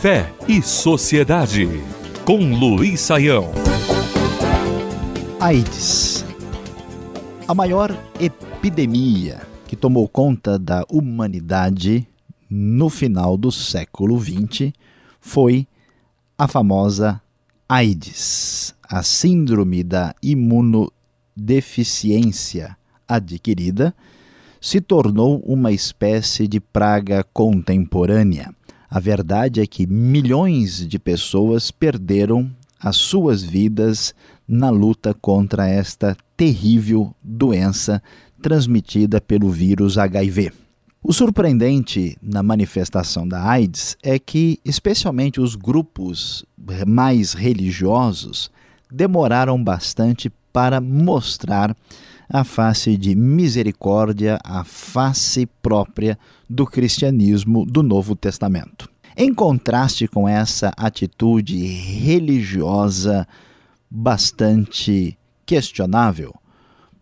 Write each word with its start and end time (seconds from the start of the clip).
Fé 0.00 0.32
e 0.48 0.62
Sociedade, 0.62 1.68
com 2.24 2.54
Luiz 2.54 3.02
Saião. 3.02 3.52
AIDS. 5.38 6.24
A 7.46 7.54
maior 7.54 7.94
epidemia 8.18 9.42
que 9.68 9.76
tomou 9.76 10.08
conta 10.08 10.58
da 10.58 10.86
humanidade 10.88 12.08
no 12.48 12.88
final 12.88 13.36
do 13.36 13.52
século 13.52 14.18
XX 14.18 14.72
foi 15.20 15.68
a 16.38 16.48
famosa 16.48 17.20
AIDS, 17.68 18.74
a 18.82 19.02
síndrome 19.02 19.84
da 19.84 20.14
imunodeficiência 20.22 22.74
adquirida, 23.06 23.94
se 24.58 24.80
tornou 24.80 25.40
uma 25.40 25.72
espécie 25.72 26.48
de 26.48 26.58
praga 26.58 27.22
contemporânea. 27.34 28.54
A 28.90 28.98
verdade 28.98 29.60
é 29.60 29.66
que 29.68 29.86
milhões 29.86 30.84
de 30.84 30.98
pessoas 30.98 31.70
perderam 31.70 32.50
as 32.80 32.96
suas 32.96 33.40
vidas 33.40 34.12
na 34.48 34.68
luta 34.68 35.14
contra 35.14 35.68
esta 35.68 36.16
terrível 36.36 37.14
doença 37.22 38.02
transmitida 38.42 39.20
pelo 39.20 39.48
vírus 39.48 39.96
HIV. 39.96 40.52
O 41.00 41.12
surpreendente 41.12 42.18
na 42.20 42.42
manifestação 42.42 43.28
da 43.28 43.48
AIDS 43.48 43.96
é 44.02 44.18
que, 44.18 44.58
especialmente 44.64 45.40
os 45.40 45.54
grupos 45.54 46.44
mais 46.84 47.32
religiosos, 47.32 48.50
demoraram 48.90 49.62
bastante 49.62 50.32
para 50.52 50.80
mostrar 50.80 51.76
a 52.32 52.44
face 52.44 52.96
de 52.96 53.16
misericórdia, 53.16 54.38
a 54.44 54.62
face 54.62 55.46
própria 55.60 56.16
do 56.48 56.64
cristianismo 56.64 57.66
do 57.66 57.82
Novo 57.82 58.14
Testamento. 58.14 58.88
Em 59.16 59.34
contraste 59.34 60.06
com 60.06 60.28
essa 60.28 60.72
atitude 60.76 61.56
religiosa 61.66 63.26
bastante 63.90 65.18
questionável, 65.44 66.32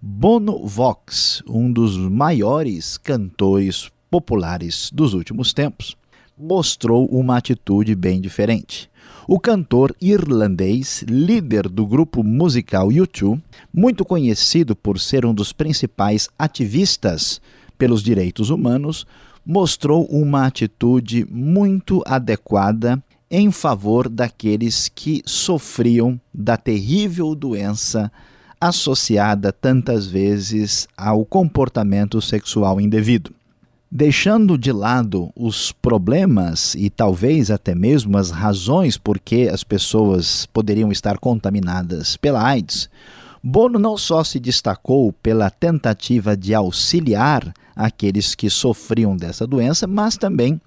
Bono 0.00 0.66
Vox, 0.66 1.42
um 1.46 1.70
dos 1.70 1.98
maiores 1.98 2.96
cantores 2.96 3.90
populares 4.10 4.90
dos 4.94 5.12
últimos 5.12 5.52
tempos, 5.52 5.97
mostrou 6.38 7.06
uma 7.06 7.36
atitude 7.36 7.94
bem 7.94 8.20
diferente. 8.20 8.90
O 9.26 9.38
cantor 9.38 9.94
irlandês, 10.00 11.04
líder 11.08 11.68
do 11.68 11.86
grupo 11.86 12.22
musical 12.22 12.88
U2, 12.88 13.40
muito 13.72 14.04
conhecido 14.04 14.74
por 14.74 14.98
ser 14.98 15.26
um 15.26 15.34
dos 15.34 15.52
principais 15.52 16.28
ativistas 16.38 17.40
pelos 17.76 18.02
direitos 18.02 18.50
humanos, 18.50 19.06
mostrou 19.44 20.04
uma 20.06 20.46
atitude 20.46 21.26
muito 21.30 22.02
adequada 22.06 23.02
em 23.30 23.50
favor 23.50 24.08
daqueles 24.08 24.88
que 24.88 25.22
sofriam 25.26 26.18
da 26.32 26.56
terrível 26.56 27.34
doença 27.34 28.10
associada 28.60 29.52
tantas 29.52 30.06
vezes 30.06 30.88
ao 30.96 31.24
comportamento 31.24 32.20
sexual 32.20 32.80
indevido. 32.80 33.37
Deixando 33.90 34.58
de 34.58 34.70
lado 34.70 35.30
os 35.34 35.72
problemas 35.72 36.74
e 36.74 36.90
talvez 36.90 37.50
até 37.50 37.74
mesmo 37.74 38.18
as 38.18 38.30
razões 38.30 38.98
por 38.98 39.18
que 39.18 39.48
as 39.48 39.64
pessoas 39.64 40.44
poderiam 40.44 40.92
estar 40.92 41.18
contaminadas 41.18 42.14
pela 42.14 42.42
AIDS, 42.42 42.90
Bono 43.42 43.78
não 43.78 43.96
só 43.96 44.22
se 44.22 44.38
destacou 44.38 45.10
pela 45.12 45.48
tentativa 45.48 46.36
de 46.36 46.54
auxiliar 46.54 47.54
aqueles 47.74 48.34
que 48.34 48.50
sofriam 48.50 49.16
dessa 49.16 49.46
doença, 49.46 49.86
mas 49.86 50.18
também 50.18 50.60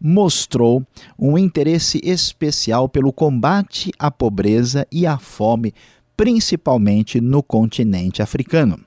mostrou 0.00 0.86
um 1.18 1.36
interesse 1.36 2.00
especial 2.04 2.88
pelo 2.88 3.12
combate 3.12 3.90
à 3.98 4.08
pobreza 4.08 4.86
e 4.92 5.04
à 5.04 5.18
fome, 5.18 5.74
principalmente 6.16 7.20
no 7.20 7.42
continente 7.42 8.22
africano. 8.22 8.78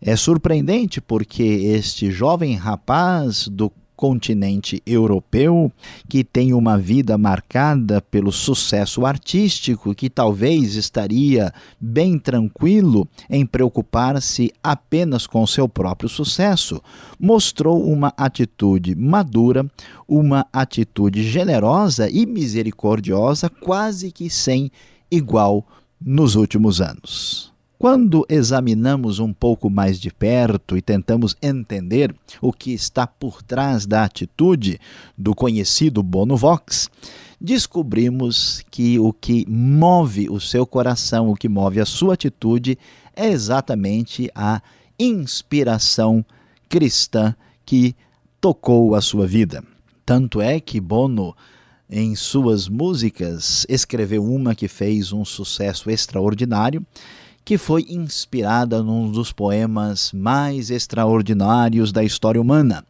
É 0.00 0.14
surpreendente 0.14 1.00
porque 1.00 1.42
este 1.42 2.10
jovem 2.10 2.54
rapaz 2.54 3.48
do 3.48 3.72
continente 3.98 4.80
europeu, 4.86 5.72
que 6.08 6.22
tem 6.22 6.54
uma 6.54 6.78
vida 6.78 7.18
marcada 7.18 8.00
pelo 8.00 8.30
sucesso 8.30 9.04
artístico, 9.04 9.92
que 9.92 10.08
talvez 10.08 10.76
estaria 10.76 11.52
bem 11.80 12.16
tranquilo 12.16 13.08
em 13.28 13.44
preocupar-se 13.44 14.52
apenas 14.62 15.26
com 15.26 15.44
seu 15.48 15.68
próprio 15.68 16.08
sucesso, 16.08 16.80
mostrou 17.18 17.84
uma 17.84 18.14
atitude 18.16 18.94
madura, 18.94 19.68
uma 20.06 20.46
atitude 20.52 21.28
generosa 21.28 22.08
e 22.08 22.24
misericordiosa, 22.24 23.50
quase 23.50 24.12
que 24.12 24.30
sem 24.30 24.70
igual 25.10 25.66
nos 26.00 26.36
últimos 26.36 26.80
anos. 26.80 27.57
Quando 27.78 28.26
examinamos 28.28 29.20
um 29.20 29.32
pouco 29.32 29.70
mais 29.70 30.00
de 30.00 30.10
perto 30.10 30.76
e 30.76 30.82
tentamos 30.82 31.36
entender 31.40 32.12
o 32.40 32.52
que 32.52 32.72
está 32.72 33.06
por 33.06 33.40
trás 33.40 33.86
da 33.86 34.02
atitude 34.02 34.80
do 35.16 35.32
conhecido 35.32 36.02
Bono 36.02 36.36
Vox, 36.36 36.90
descobrimos 37.40 38.64
que 38.68 38.98
o 38.98 39.12
que 39.12 39.46
move 39.48 40.28
o 40.28 40.40
seu 40.40 40.66
coração, 40.66 41.30
o 41.30 41.36
que 41.36 41.48
move 41.48 41.80
a 41.80 41.86
sua 41.86 42.14
atitude, 42.14 42.76
é 43.14 43.28
exatamente 43.28 44.28
a 44.34 44.60
inspiração 44.98 46.26
cristã 46.68 47.32
que 47.64 47.94
tocou 48.40 48.96
a 48.96 49.00
sua 49.00 49.24
vida. 49.24 49.62
Tanto 50.04 50.40
é 50.40 50.58
que 50.58 50.80
Bono 50.80 51.32
em 51.90 52.14
suas 52.14 52.68
músicas, 52.68 53.64
escreveu 53.68 54.22
uma 54.22 54.54
que 54.54 54.68
fez 54.68 55.12
um 55.12 55.24
sucesso 55.24 55.88
extraordinário, 55.88 56.84
que 57.48 57.56
foi 57.56 57.86
inspirada 57.88 58.82
num 58.82 59.10
dos 59.10 59.32
poemas 59.32 60.12
mais 60.12 60.70
extraordinários 60.70 61.90
da 61.90 62.04
história 62.04 62.38
humana. 62.38 62.84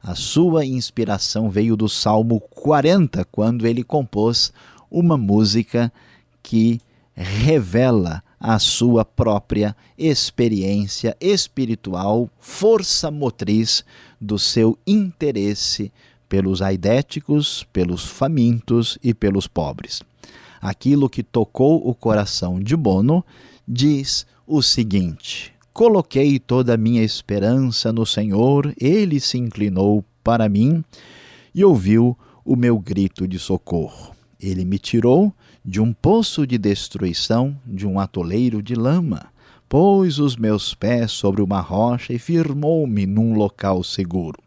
A 0.00 0.14
sua 0.14 0.64
inspiração 0.64 1.50
veio 1.50 1.76
do 1.76 1.88
Salmo 1.88 2.38
40, 2.38 3.24
quando 3.24 3.66
ele 3.66 3.82
compôs 3.82 4.52
uma 4.88 5.16
música 5.16 5.92
que 6.40 6.80
revela 7.16 8.22
a 8.38 8.60
sua 8.60 9.04
própria 9.04 9.74
experiência 9.98 11.16
espiritual, 11.20 12.30
força 12.38 13.10
motriz 13.10 13.84
do 14.20 14.38
seu 14.38 14.78
interesse 14.86 15.90
pelos 16.28 16.62
aidéticos, 16.62 17.66
pelos 17.72 18.04
famintos 18.04 18.98
e 19.02 19.12
pelos 19.12 19.48
pobres. 19.48 20.00
Aquilo 20.60 21.10
que 21.10 21.24
tocou 21.24 21.84
o 21.84 21.92
coração 21.92 22.60
de 22.60 22.76
Bono 22.76 23.24
diz 23.66 24.26
o 24.46 24.62
seguinte: 24.62 25.52
Coloquei 25.72 26.38
toda 26.38 26.74
a 26.74 26.76
minha 26.76 27.02
esperança 27.02 27.92
no 27.92 28.06
Senhor, 28.06 28.74
ele 28.80 29.20
se 29.20 29.36
inclinou 29.38 30.04
para 30.22 30.48
mim 30.48 30.84
e 31.54 31.64
ouviu 31.64 32.16
o 32.44 32.56
meu 32.56 32.78
grito 32.78 33.26
de 33.26 33.38
socorro. 33.38 34.14
Ele 34.40 34.64
me 34.64 34.78
tirou 34.78 35.32
de 35.64 35.80
um 35.80 35.92
poço 35.92 36.46
de 36.46 36.56
destruição, 36.58 37.56
de 37.66 37.86
um 37.86 37.98
atoleiro 37.98 38.62
de 38.62 38.74
lama, 38.74 39.26
pôs 39.68 40.18
os 40.18 40.36
meus 40.36 40.74
pés 40.74 41.10
sobre 41.10 41.42
uma 41.42 41.60
rocha 41.60 42.12
e 42.12 42.18
firmou-me 42.18 43.04
num 43.04 43.34
local 43.34 43.82
seguro. 43.82 44.38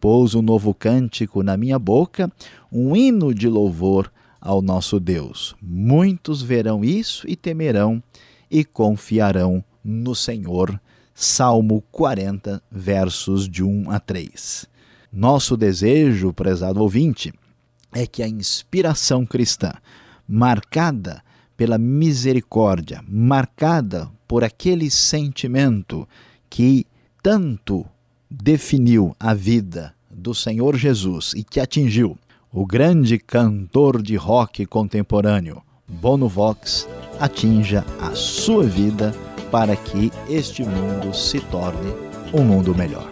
Pôs 0.00 0.34
um 0.34 0.42
novo 0.42 0.74
cântico 0.74 1.42
na 1.42 1.56
minha 1.56 1.78
boca, 1.78 2.32
um 2.72 2.96
hino 2.96 3.34
de 3.34 3.48
louvor 3.48 4.10
ao 4.40 4.62
nosso 4.62 4.98
Deus. 4.98 5.54
Muitos 5.62 6.42
verão 6.42 6.82
isso 6.82 7.28
e 7.28 7.36
temerão 7.36 8.02
e 8.50 8.64
confiarão 8.64 9.64
no 9.84 10.14
Senhor. 10.14 10.80
Salmo 11.14 11.82
40, 11.92 12.62
versos 12.70 13.48
de 13.48 13.62
1 13.62 13.90
a 13.90 14.00
3. 14.00 14.66
Nosso 15.12 15.56
desejo, 15.56 16.32
prezado 16.32 16.80
ouvinte, 16.80 17.32
é 17.92 18.06
que 18.06 18.22
a 18.22 18.28
inspiração 18.28 19.26
cristã, 19.26 19.72
marcada 20.26 21.22
pela 21.56 21.76
misericórdia, 21.76 23.04
marcada 23.06 24.10
por 24.26 24.42
aquele 24.42 24.90
sentimento 24.90 26.08
que 26.48 26.86
tanto 27.22 27.84
definiu 28.30 29.14
a 29.18 29.34
vida 29.34 29.92
do 30.10 30.34
Senhor 30.34 30.76
Jesus 30.76 31.32
e 31.34 31.44
que 31.44 31.60
atingiu 31.60 32.16
o 32.52 32.64
grande 32.64 33.18
cantor 33.18 34.02
de 34.02 34.16
rock 34.16 34.64
contemporâneo, 34.66 35.62
Bono 35.86 36.28
Vox, 36.28 36.88
atinja 37.20 37.84
a 38.00 38.14
sua 38.14 38.64
vida 38.64 39.14
para 39.50 39.76
que 39.76 40.10
este 40.28 40.64
mundo 40.64 41.14
se 41.14 41.40
torne 41.40 41.92
um 42.32 42.42
mundo 42.42 42.74
melhor. 42.74 43.08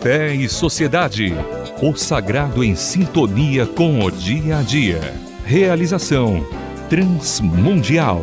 Fé 0.00 0.34
e 0.34 0.48
Sociedade. 0.48 1.34
O 1.82 1.94
sagrado 1.96 2.62
em 2.62 2.74
sintonia 2.74 3.66
com 3.66 4.04
o 4.04 4.10
dia 4.10 4.58
a 4.58 4.62
dia. 4.62 5.00
Realização 5.44 6.46
Transmundial. 6.88 8.22